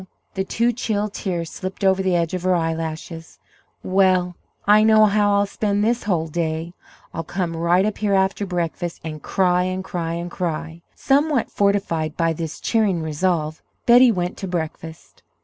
[0.33, 3.37] The two chill tears slipped over the edge of her eyelashes.
[3.83, 4.35] "Well,
[4.65, 6.73] I know how I'll spend this whole day;
[7.13, 12.17] I'll come right up here after breakfast and cry and cry and cry!" Somewhat fortified
[12.17, 15.21] by this cheering resolve, Betty went to breakfast.